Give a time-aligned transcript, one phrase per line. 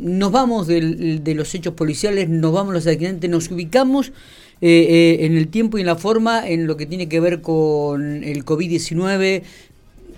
[0.00, 4.12] Nos vamos de los hechos policiales, nos vamos los accidentes, nos ubicamos
[4.60, 4.86] eh,
[5.20, 8.24] eh, en el tiempo y en la forma en lo que tiene que ver con
[8.24, 9.42] el COVID-19.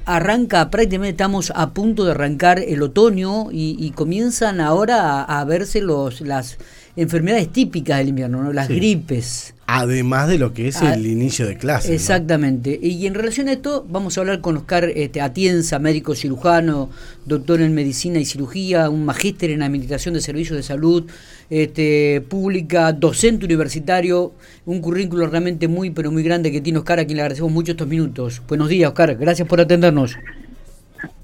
[0.06, 6.22] Arranca, prácticamente estamos a punto de arrancar el otoño y, comienzan ahora a, verse los,
[6.22, 6.56] las
[7.00, 9.54] enfermedades típicas del invierno, las gripes.
[9.66, 11.94] Además de lo que es el inicio de clase.
[11.94, 12.78] Exactamente.
[12.82, 16.90] Y en relación a esto, vamos a hablar con Oscar este, Atienza, médico cirujano,
[17.24, 21.04] doctor en medicina y cirugía, un magíster en administración de servicios de salud
[21.50, 24.32] este, pública, docente universitario,
[24.66, 27.72] un currículo realmente muy, pero muy grande que tiene Oscar, a quien le agradecemos mucho
[27.72, 28.42] estos minutos.
[28.48, 29.14] Buenos días, Oscar.
[29.14, 30.16] Gracias por atendernos.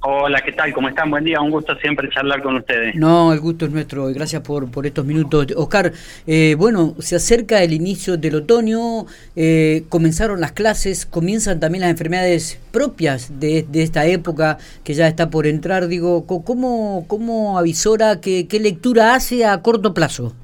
[0.08, 0.72] Hola, ¿qué tal?
[0.72, 1.10] ¿Cómo están?
[1.10, 2.94] Buen día, un gusto siempre charlar con ustedes.
[2.94, 5.48] No, el gusto es nuestro, gracias por, por estos minutos.
[5.56, 5.90] Oscar,
[6.28, 11.90] eh, bueno, se acerca el inicio del otoño, eh, comenzaron las clases, comienzan también las
[11.90, 15.88] enfermedades propias de, esta época que ya está por entrar.
[15.88, 20.34] Digo, ¿cómo, cómo avisora, qué, qué lectura hace a corto plazo?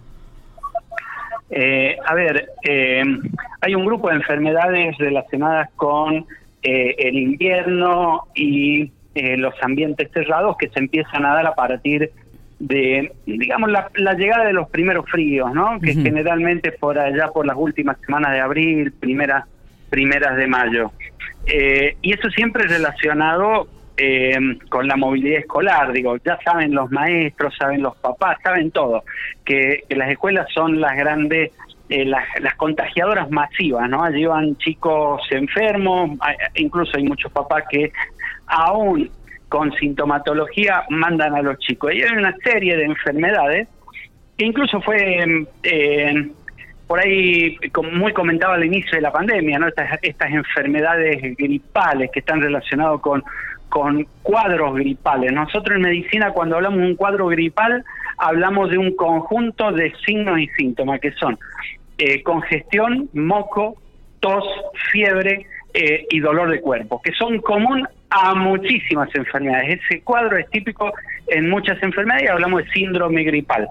[1.50, 2.48] Eh, a ver,
[3.60, 6.26] hay un grupo de enfermedades relacionadas con
[6.64, 12.10] el invierno y eh, los ambientes cerrados que se empiezan a dar a partir
[12.58, 15.78] de, digamos, la, llegada de los primeros fríos, ¿no?
[15.80, 19.44] Que generalmente por allá por las últimas semanas de abril, primeras
[19.90, 20.92] primeras de mayo.
[21.44, 23.68] Eh, y eso siempre relacionado
[23.98, 24.38] eh,
[24.70, 29.04] con la movilidad escolar, digo, ya saben los maestros, saben los papás, saben todo,
[29.44, 31.50] que, las escuelas son las grandes
[31.90, 34.02] las, las, contagiadoras masivas, ¿no?
[34.02, 36.18] Allí van chicos enfermos,
[36.54, 37.92] incluso hay muchos papás que
[38.52, 39.10] aún
[39.48, 41.92] con sintomatología mandan a los chicos.
[41.92, 43.68] Y hay una serie de enfermedades
[44.36, 46.30] que incluso fue eh,
[46.86, 47.56] por ahí
[47.92, 49.68] muy comentado al inicio de la pandemia, ¿no?
[49.68, 53.22] Estas, estas enfermedades gripales que están relacionadas con,
[54.22, 55.32] cuadros gripales.
[55.32, 57.82] Nosotros en medicina cuando hablamos de un cuadro gripal
[58.18, 61.38] hablamos de un conjunto de signos y síntomas que son
[61.96, 63.76] eh, congestión, moco,
[64.20, 64.44] tos,
[64.90, 69.80] fiebre eh, y dolor de cuerpo, que son común a muchísimas enfermedades.
[69.84, 70.92] Ese cuadro es típico
[71.28, 73.68] en muchas enfermedades, hablamos de síndrome gripal.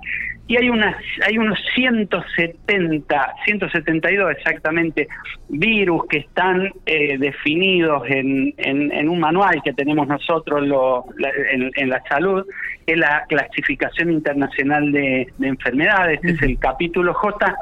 [0.48, 5.08] Y hay, unas, hay unos 170, 172 exactamente,
[5.48, 11.06] virus que están eh, definidos en, en, un manual que tenemos nosotros lo,
[11.54, 12.46] en, la salud,
[12.86, 17.56] es la clasificación internacional de, enfermedades, es el capítulo J,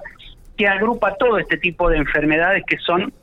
[0.58, 3.14] que agrupa todo este tipo de enfermedades que son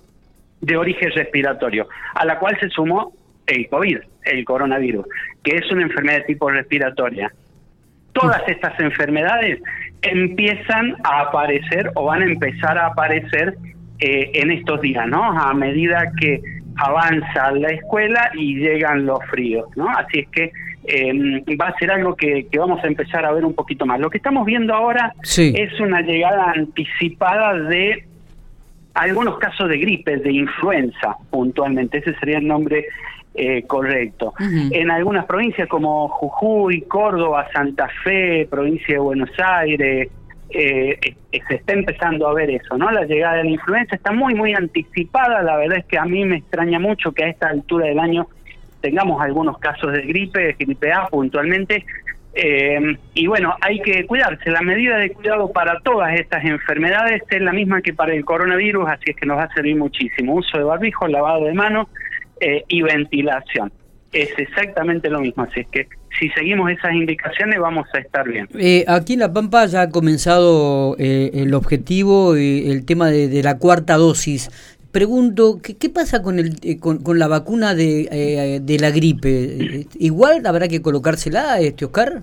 [0.61, 3.13] de origen respiratorio, a la cual se sumó
[3.47, 5.07] el COVID, el coronavirus,
[5.43, 7.33] que es una enfermedad de tipo respiratoria.
[8.13, 9.61] Todas estas enfermedades
[10.03, 13.57] empiezan a aparecer o van a empezar a aparecer
[13.99, 15.23] eh, en estos días, ¿no?
[15.23, 16.41] A medida que
[16.77, 19.89] avanza la escuela y llegan los fríos, ¿no?
[19.89, 20.53] Así es que
[20.85, 23.99] em, va a ser algo que, vamos a empezar a ver un poquito más.
[23.99, 28.05] Lo que estamos viendo ahora es una llegada anticipada de
[28.95, 32.87] algunos casos de gripe, de influenza puntualmente, ese sería el nombre
[33.39, 34.33] eh, correcto.
[34.41, 40.09] En algunas provincias como Jujuy, Córdoba, Santa Fe, provincia de Buenos Aires,
[40.49, 40.99] eh,
[41.33, 42.91] eh, se está empezando a ver eso, ¿no?
[42.91, 45.43] La llegada de la influenza está muy, muy anticipada.
[45.43, 48.27] La verdad es que a mí me extraña mucho que a esta altura del año
[48.81, 51.85] tengamos algunos casos de gripe, de gripe A puntualmente.
[53.13, 54.51] y bueno, hay que cuidarse.
[54.51, 58.89] La medida de cuidado para todas estas enfermedades es la misma que para el coronavirus,
[58.89, 60.37] así es que nos va a servir muchísimo.
[60.37, 61.89] Uso de barbijo, lavado de manos
[62.41, 63.73] eh, y ventilación.
[64.13, 65.89] Es exactamente lo mismo, así es que
[66.19, 68.49] si seguimos esas indicaciones vamos a estar bien.
[68.59, 73.59] Eh, aquí en La Pampa ya ha comenzado eh, el objetivo el tema de, la
[73.59, 74.51] cuarta dosis.
[74.93, 79.87] Pregunto, ¿qué, qué pasa con, el, con, con, la vacuna de, de la gripe?
[79.99, 82.23] ¿Igual habrá que colocársela, este Oscar?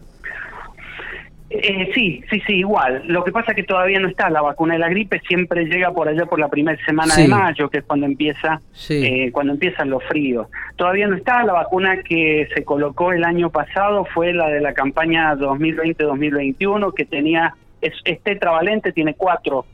[1.56, 3.04] Eh, sí, sí, sí, igual.
[3.06, 5.92] Lo que pasa es que todavía no está la vacuna de la gripe, siempre llega
[5.92, 8.60] por allá por la primera semana de mayo, que es cuando empieza,
[8.90, 10.48] eh, cuando empiezan los fríos.
[10.76, 14.74] Todavía no está la vacuna que se colocó el año pasado, fue la de la
[14.74, 19.66] campaña 2020-2021, que tenía, es, tetravalente, tiene cuatro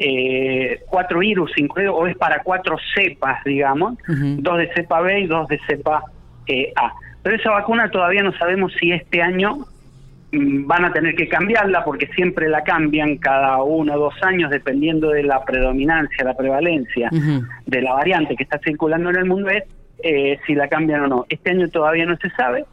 [0.00, 5.26] eh, cuatro virus incluidos, o es para cuatro cepas, digamos, dos de cepa B y
[5.26, 6.02] dos de cepa
[6.46, 6.92] eh, A.
[7.22, 9.66] Pero esa vacuna todavía no sabemos si este año
[10.30, 15.10] van a tener que cambiarla porque siempre la cambian cada uno o dos años dependiendo
[15.10, 17.08] de la predominancia, la prevalencia
[17.64, 19.64] de la variante que está circulando en el mundo es
[20.02, 21.26] eh, si la cambian o no.
[21.28, 22.64] Este año todavía no se sabe.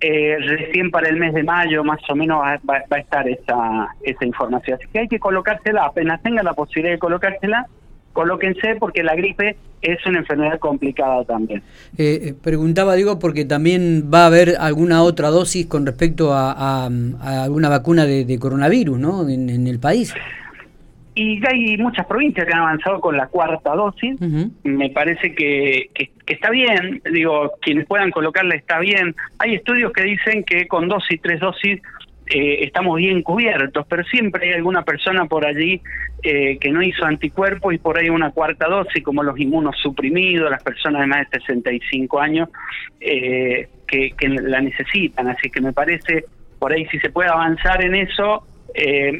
[0.00, 4.24] Eh, recién para el mes de mayo más o menos va, a estar esa, esa
[4.24, 4.78] información.
[4.80, 7.66] Así que hay que colocársela, apenas tenga la posibilidad de colocársela,
[8.12, 11.62] colóquense porque la gripe es una enfermedad complicada también.
[11.96, 16.86] Eh, eh, preguntaba, digo, porque también va a haber alguna otra dosis con respecto a,
[16.86, 19.28] alguna vacuna de, coronavirus, ¿no?
[19.28, 20.14] En, el país.
[21.14, 24.16] Y hay muchas provincias que han avanzado con la cuarta dosis.
[24.62, 29.14] Me parece que, que, está bien, digo, quienes puedan colocarla está bien.
[29.38, 31.80] Hay estudios que dicen que con dos y tres dosis
[32.30, 35.80] eh, estamos bien cubiertos, pero siempre hay alguna persona por allí
[36.22, 40.62] eh, que no hizo anticuerpos y por ahí una cuarta dosis, como los inmunosuprimidos, las
[40.62, 42.50] personas de más de 65 años,
[43.00, 45.28] eh, que, la necesitan.
[45.28, 46.24] Así que me parece,
[46.58, 48.46] por ahí si se puede avanzar en eso,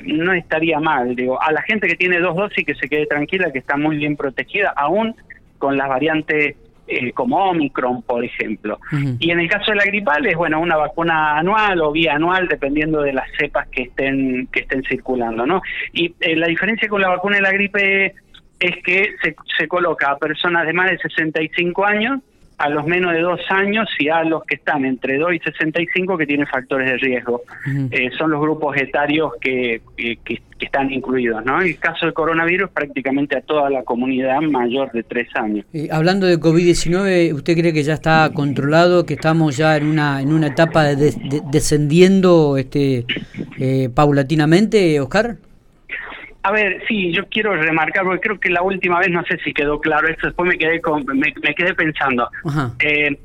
[0.05, 1.17] no estaría mal.
[1.17, 3.97] Digo, a la gente que tiene dos dosis que se quede tranquila, que está muy
[3.97, 5.17] bien protegida, aún
[5.57, 6.57] con las variantes
[6.89, 8.81] eh, como Omicron, por ejemplo.
[9.19, 13.03] Y en el caso de la gripal es bueno una vacuna anual o bianual, dependiendo
[13.03, 15.61] de las cepas que estén que estén circulando, ¿no?
[15.93, 18.15] Y eh, la diferencia con la vacuna de la gripe
[18.59, 22.21] es que se, se coloca a personas de más de 65 años
[22.59, 26.19] a los menos de dos años y a los que están entre 2 y 65
[26.19, 27.43] que tienen factores de riesgo.
[27.91, 30.19] Eh, son los grupos etarios que, que,
[30.59, 31.45] están incluidos.
[31.45, 31.61] ¿no?
[31.63, 35.65] En el caso del coronavirus, prácticamente a toda la comunidad mayor de tres años.
[35.73, 40.21] Eh, hablando de COVID-19, ¿usted cree que ya está controlado, que estamos ya en una,
[40.21, 41.15] en una etapa de,
[41.53, 43.07] descendiendo este,
[43.61, 45.37] eh, paulatinamente, Oscar?
[46.49, 49.53] A ver, sí, yo quiero remarcar, porque creo que la última vez no sé si
[49.53, 52.27] quedó claro esto, después me quedé con, me, quedé pensando.
[52.81, 53.19] Eh,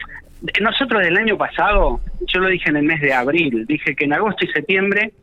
[0.60, 4.12] nosotros del año pasado, yo lo dije en el mes de abril, dije que en
[4.12, 5.14] agosto y septiembre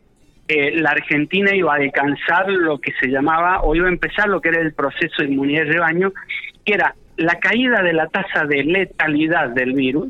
[0.49, 4.41] eh, la Argentina iba a alcanzar lo que se llamaba, o iba a empezar lo
[4.41, 6.12] que era el proceso de inmunidad de rebaño,
[6.64, 10.08] que era la caída de la tasa de letalidad del virus,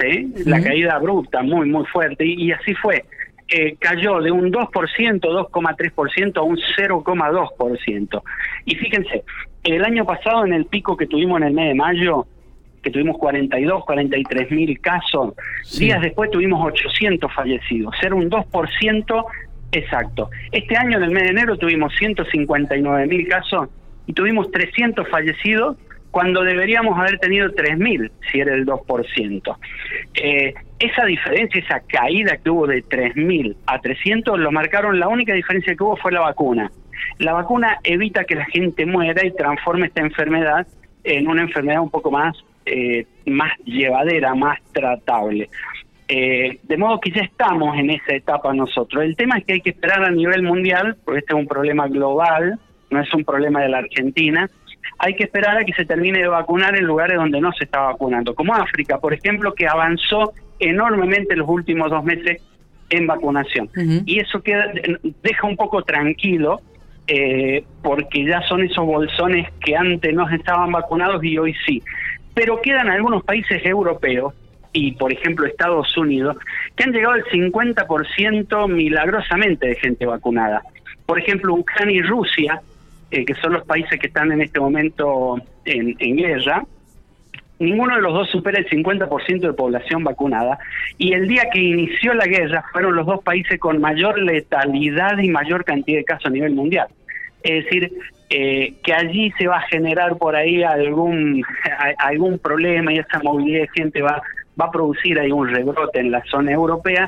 [0.00, 0.32] ¿sí?
[0.46, 3.04] La caída abrupta, muy, muy fuerte, y así fue.
[3.48, 4.70] Eh, cayó de un 2%,
[5.20, 8.22] 2,3% a un 0,2%.
[8.64, 9.22] Y fíjense,
[9.62, 12.26] el año pasado en el pico que tuvimos en el mes de mayo,
[12.82, 15.34] que tuvimos 42, 43 mil casos,
[15.78, 19.24] días después tuvimos 800 fallecidos, era un 2%
[19.72, 20.30] exacto.
[20.50, 23.68] Este año en el mes de enero tuvimos 159 mil casos
[24.06, 25.76] y tuvimos 300 fallecidos
[26.10, 29.56] cuando deberíamos haber tenido 3.000, si era el 2%.
[30.14, 35.32] Eh, esa diferencia, esa caída que hubo de 3.000 a 300, lo marcaron, la única
[35.32, 36.70] diferencia que hubo fue la vacuna.
[37.18, 40.66] La vacuna evita que la gente muera y transforme esta enfermedad
[41.04, 42.36] en una enfermedad un poco más,
[42.66, 45.48] eh, más llevadera, más tratable.
[46.08, 49.02] Eh, de modo que ya estamos en esa etapa nosotros.
[49.02, 51.88] El tema es que hay que esperar a nivel mundial, porque este es un problema
[51.88, 52.58] global,
[52.90, 54.48] no es un problema de la Argentina,
[54.98, 57.80] hay que esperar a que se termine de vacunar en lugares donde no se está
[57.80, 62.42] vacunando, como África, por ejemplo, que avanzó enormemente los últimos dos meses
[62.90, 63.68] en vacunación.
[64.06, 64.72] Y eso queda,
[65.22, 66.60] deja un poco tranquilo,
[67.08, 71.82] eh, porque ya son esos bolsones que antes no estaban vacunados y hoy sí.
[72.34, 74.34] Pero quedan algunos países europeos,
[74.72, 76.36] y por ejemplo Estados Unidos,
[76.76, 80.62] que han llegado al 50% milagrosamente de gente vacunada.
[81.06, 82.60] Por ejemplo, Ucrania y Rusia
[83.10, 86.64] eh, que son los países que están en este momento en, guerra,
[87.58, 90.58] ninguno de los dos supera el 50% de población vacunada.
[90.98, 95.28] Y el día que inició la guerra fueron los dos países con mayor letalidad y
[95.28, 96.88] mayor cantidad de casos a nivel mundial.
[97.42, 97.92] Es decir,
[98.30, 101.44] eh, que allí se va a generar por ahí algún
[101.98, 104.20] algún problema y esa movilidad de gente va
[104.60, 107.06] va a producir ahí un rebrote en la zona europea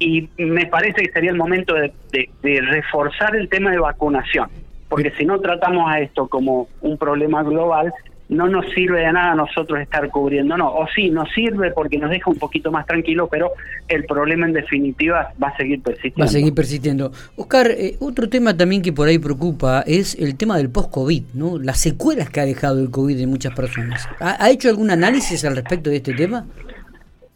[0.00, 4.48] y me parece que sería el momento de reforzar el tema de vacunación
[4.88, 7.92] porque si no tratamos a esto como un problema global,
[8.28, 12.10] no nos sirve de nada nosotros estar cubriendo, no, o sí, nos sirve porque nos
[12.10, 13.52] deja un poquito más tranquilo, pero
[13.88, 16.20] el problema en definitiva va a seguir persistiendo.
[16.20, 17.12] Va a seguir persistiendo.
[17.36, 21.58] Oscar, eh, otro tema también que por ahí preocupa es el tema del post-COVID, ¿no?
[21.58, 24.08] Las secuelas que ha dejado el COVID en muchas personas.
[24.20, 26.46] ¿Ha hecho algún análisis al respecto de este tema?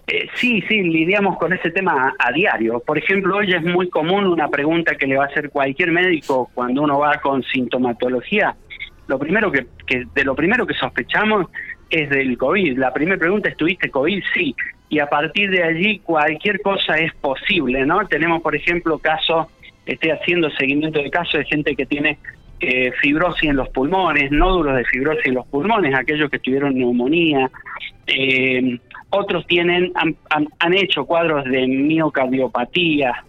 [0.07, 2.81] Eh, sí, sí, lidiamos con ese tema a, diario.
[2.81, 6.51] Por ejemplo, hoy es muy común una pregunta que le va a hacer cualquier médico
[6.53, 8.55] cuando uno va con sintomatología.
[9.13, 9.67] Lo primero que,
[10.15, 11.49] de lo primero que sospechamos
[11.91, 12.79] es del COVID.
[12.79, 14.23] La primera pregunta es, ¿tuviste COVID?
[14.33, 14.57] Sí.
[14.89, 18.07] Y a partir de allí cualquier cosa es posible, ¿no?
[18.07, 19.49] Tenemos, por ejemplo, casos,
[19.85, 22.17] estoy haciendo seguimiento de casos de gente que tiene
[22.59, 27.51] eh, fibrosis en los pulmones, nódulos de fibrosis en los pulmones, aquellos que tuvieron neumonía,
[28.07, 28.79] eh,
[29.11, 33.25] otros tienen, han, hecho cuadros de miocardiopatía,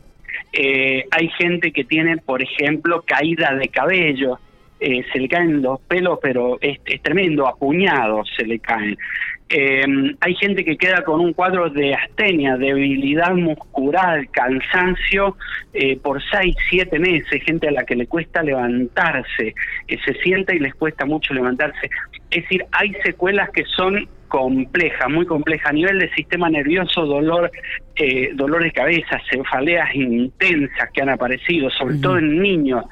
[0.53, 4.39] eh, hay gente que tiene, por ejemplo, caída de cabello,
[4.85, 8.97] eh, se le caen los pelos, pero es, tremendo, a puñados se le caen.
[9.47, 9.85] Eh,
[10.19, 15.37] hay gente que queda con un cuadro de astenia, debilidad muscular, cansancio
[15.73, 19.55] eh, por 6, 7 meses, gente a la que le cuesta levantarse,
[19.87, 21.89] que se sienta y les cuesta mucho levantarse.
[22.29, 27.51] Es decir, hay secuelas que son complejas, muy complejas a nivel del sistema nervioso, dolor,
[27.95, 32.83] eh, dolor de cabeza, cefaleas intensas que han aparecido, sobre todo en niños.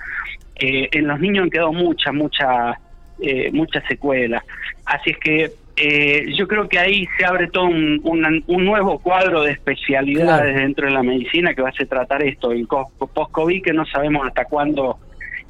[0.56, 2.78] Eh, en los niños han quedado muchas, muchas,
[3.22, 4.44] eh, muchas secuelas.
[4.86, 9.52] Así es que eh, yo creo que ahí se abre todo un, nuevo cuadro de
[9.52, 13.86] especialidades dentro de la medicina que va a ser tratar esto, el post-COVID, que no
[13.86, 15.00] sabemos hasta cuándo,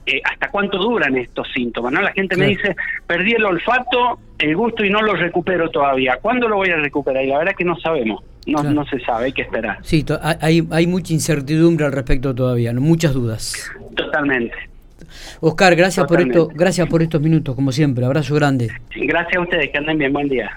[0.05, 1.91] eh, hasta cuánto duran estos síntomas.
[1.91, 2.01] ¿no?
[2.01, 2.75] La gente me dice,
[3.07, 6.17] perdí el olfato, el gusto y no lo recupero todavía.
[6.21, 7.25] ¿Cuándo lo voy a recuperar?
[7.25, 8.23] Y la verdad es que no sabemos.
[8.47, 9.79] No, no se sabe, hay que esperar.
[9.83, 10.03] Sí,
[10.39, 12.81] hay, hay mucha incertidumbre al respecto todavía, ¿no?
[12.81, 13.69] muchas dudas.
[13.95, 14.70] Totalmente.
[15.39, 18.05] Oscar, gracias por esto, gracias por estos minutos, como siempre.
[18.05, 18.69] Abrazo grande.
[18.95, 20.51] Gracias a ustedes, que anden bien, buen día.